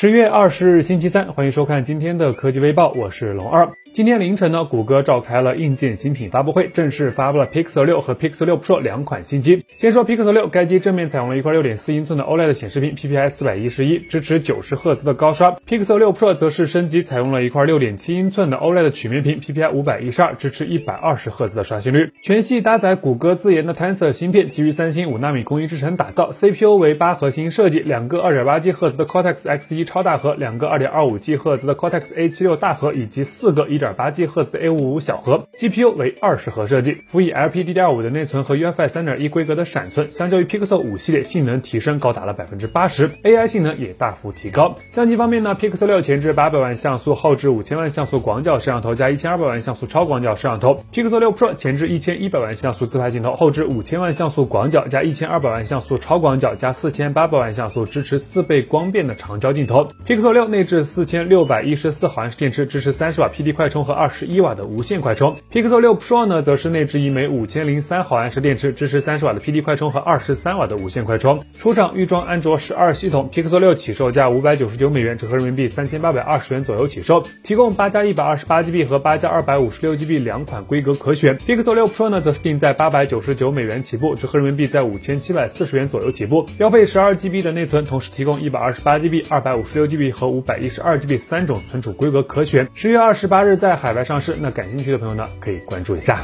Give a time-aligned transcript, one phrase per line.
[0.00, 3.70] 十月二十日，星期三，欢迎收看今天的科技微报，我是龙二。
[3.92, 9.64] 今天凌晨呢，谷歌召开了硬件新品发布会，正式发布了 Pixel 六和 Pixel 六 Pro 两款新机。
[9.74, 15.56] 先说 Pixel 六，该机正面采用了一块六点四英寸的 OLED 显示屏，PPI 四百一十一，支持九十赫兹的高刷。
[15.66, 22.12] Pixel 六 Pro 则是升级，采用了一块六点七英寸的 OLED 曲面屏，PPI 五百一十二，支持一百二十赫兹的刷新率。
[22.22, 34.60] 全系搭载谷歌自研的 Tensor 芯片，基于三星五纳米工艺制成打造，CPU 为八核心设计，两个二点八 G 赫兹的 Cortex X 一超大核，两个二点二五 G 赫兹的 Cortex A 七六大核，以及四个一点八 G 赫兹的
[34.60, 44.76] A 五五小核，GPU 为二十核设计，辅以 LPDDR5 的内存和 UFS 三点一规格的闪存，相较于 Pixel 五系列，性能提升高达了百分之八十，AI 性能也大幅提高。
[44.90, 59.88] 相机方面呢，Pixel 六前置八百万像素，后置五千万像素广角摄像头加一千二百万像素超广角摄像头；Pixel 六 Pro 前置一千一百万像素自拍镜头，后置五千万像素广角加一千二百万像素超广角加四千八百万像素，支持四倍光变的长焦镜头。
[60.06, 65.34] Pixel 六内置四千六百一十四毫安时电池，支持三十瓦 PD 快充和二十一瓦的无线快充。
[65.50, 71.40] Pixel 六 Pro 呢，则是内置一枚五千零三毫安时电池，支持三十瓦的 PD 快充和二十三瓦的无线快充。
[71.58, 81.38] 出厂预装安卓十二系统，Pixel 六起售价五百九十九美元，折合人民币三千八百二十元左右起售，提供八加一百二十八 GB 和八加二百五十六 GB 两款规格可选。
[81.38, 92.68] Pixel 六 Pro 呢，则是定在八百九十九美元起步，折合人民币在五千七百四十元左右起步，标配十二 GB 的内存，同时提供一百二十八 GB、二百五十六 GB 和五百一十二 GB 三种存储规格可选。
[92.74, 96.18] 十月二十八日在海外上市，那感兴趣的朋友呢，可以关注一下。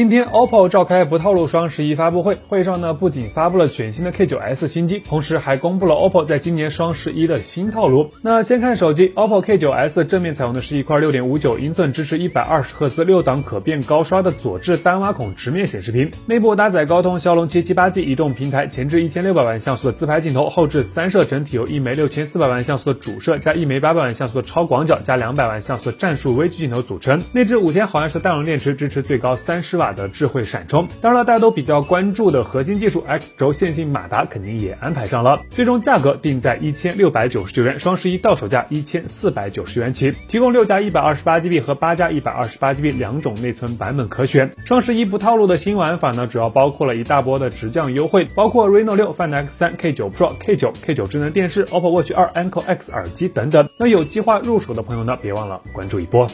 [0.00, 8.10] 今天，OPPO 召开不套路双十一发布会，会上呢不仅发布了全新的 K9S 新机，同时还公布了 OPPO 在今年双十一的新套路。
[8.22, 30.86] 那先看手机，OPPO K9S 正面采用的是一块6.59英寸、支持一百二十赫兹六档可变高刷的左置单挖孔直面显示屏，内部搭载高通骁龙七七八 G 移动平台，前置1600万像素的自拍镜头，后置三摄整体由一枚6400万像素的主摄加一枚800万像素的超广角加200万像素的战术微距镜头组成，内置5000毫安时大容电池，支持最高30瓦的智慧闪充。
[31.00, 44.50] 当然了，大家都比较关注的核心技术 X 轴线性马达肯定也安排上了，最终价格定在一千六百九十九元，双十一到手价一千四百九十元起，提供六加一百二十八 GB 和八加一百二十八 GB 两种内存版本可选。
[44.64, 53.68] 双十一不套路的新玩法呢，主要包括了一大波的直降优惠，包括 Reno 六、Find X 三、K 九 Pro、K 九、K 九智能电视、OPPO Watch 二、Anko X 耳机等等。
[53.78, 56.28] 那有计划入手的朋友呢，别忘了关注一波。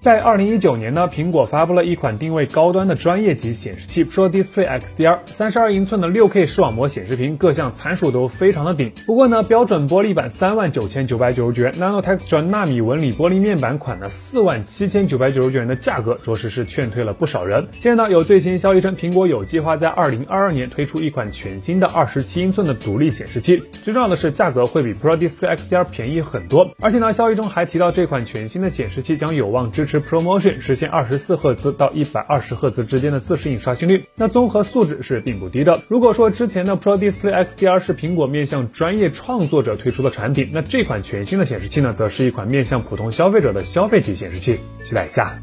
[0.00, 8.90] 在二零一九年呢，苹果发布了一款定位高端的专业级显示器 Pro Display XDR，三十二英寸的六 K 视网膜显示屏，各项参数都非常的顶。
[9.04, 17.66] 不过呢，标准玻璃版三万九千九百九十九元，Nano Texture 纳米纹理玻璃面板款的四万七千九百九十九元的价格，着实是劝退了不少人。
[17.78, 26.70] 现在呢，有最新消息称，苹果有计划在二零二二年推出一款全新的二十七英寸的独立显示器，最重要的是价格会比 Pro Display XDR 便宜很多。
[26.80, 29.89] 而且呢，消息中还提到这款全新的显示器将有望支持。
[29.90, 35.82] 是 ProMotion 实现二十四赫兹到一百二十赫兹之间的自适应刷新率，那综合素质是并不低的。
[35.88, 45.40] 如果说之前的 Pro Display XDR 是苹果面向专业创作者推出的产品，那这款全新的显示器呢，则是一款面向普通消费者的消费级显示器，期待一下。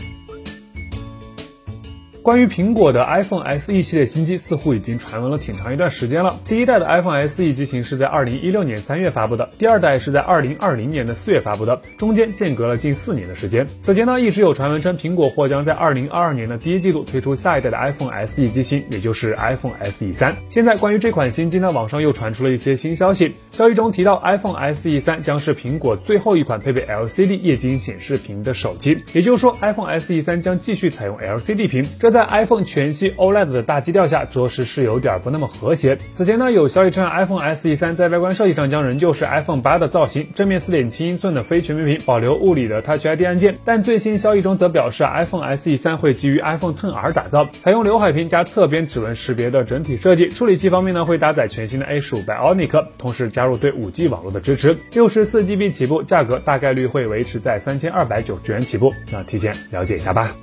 [2.28, 6.38] 关于苹果的 iPhone SE 系列新机，似乎已经传闻了挺长一段时间了。
[6.44, 13.66] 第一代的 iPhone SE 机型是在二零一六年三月发布的，第二代是在二零二零年的四月发布的，中间间隔了近四年的时间。
[13.82, 20.36] 此前呢，一直有传闻称苹果或将在二零二二年的第一季度推出下一代的 iPhone SE 机型，也就是 iPhone SE 三。
[20.50, 23.36] 现在关于这款新机呢，网上又传出了一些新消息。
[23.52, 31.88] 消息中提到，iPhone SE 三将是苹果最后一款配备 LCD 液晶显示屏的手机，也就是说，iPhone SE 三将继续采用 LCD 屏。
[31.98, 36.00] 这在在 iPhone 全系 OLED 的大基调下，着实是有点不那么和谐。
[36.12, 43.60] 此前呢，有消息称 iPhone SE 三在外观设计上将仍旧是 iPhone 八的造型，正面4.7英寸的非全面屏，保留物理的 Touch ID 按键。
[43.64, 50.28] 但最新消息中则表示，iPhone SE 三会基于 iPhone XR 打造，采用刘海屏加侧边指纹识别的整体设计。
[50.30, 58.92] 处理器方面呢，会搭载全新的 A 十五 Bionic，同时加入对 5G 网络的支持，六十四 GB 起步，价格大概率会维持在三千二百九十元起步。
[59.12, 60.36] 那提前了解一下吧。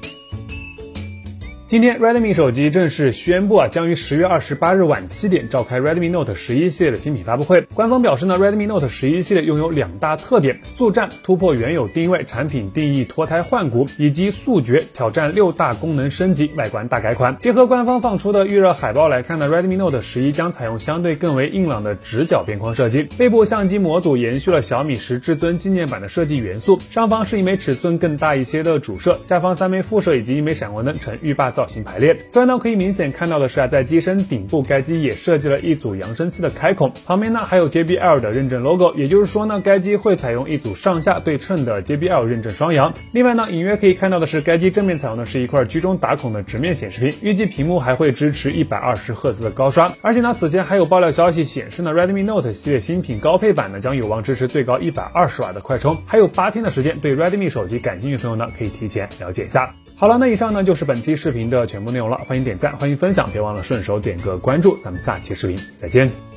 [1.66, 7.62] 今天，Redmi 手机正式宣布啊，将于十月二十八日晚七点召开 Redmi Note 十一系列的新品发布会。
[7.72, 17.38] 官方表示呢，Redmi Note 十一系列拥有两大特点：速战突破原有定位，产品定义脱胎换骨，以及速决挑战六大功能升级，外观大改款。
[17.38, 31.53] 结合官方放出的预热海报来看呢，Redmi Note 十一将采用相对更为硬朗的直角边框设计，背部相机模组延续了小米十至尊纪念版的设计元素，上方是一枚尺寸更大一些的主摄，下方三枚副摄以及一枚闪光灯呈浴霸。
[31.54, 32.14] 造型排列。
[32.28, 42.92] 此外呢，可以明显看到的是啊，在机身顶部，该机也设计了一组扬声器的开孔，旁边呢还有 JBL 的认证 logo，也就是说呢，该机会采用一组上下对称的 JBL 认证双扬。
[43.12, 49.92] 另外呢，隐约可以看到的是，该机正面采用的是一块居中打孔的直面显示屏，预计屏幕还会支持一百二十赫兹的高刷。
[50.02, 56.98] 而且呢，此前还有爆料消息显示呢，Redmi Note 系列新品高配版呢将有望支持最高一百二十瓦的快充，还有八天的时间。
[57.00, 59.74] 对 Redmi 手机感兴趣的朋友呢，可以提前了解一下。
[59.96, 66.33] 好了，那以上呢就是本期视频的全部内容了，欢迎点赞，欢迎分享，别忘了顺手点个关注，咱们下期视频再见。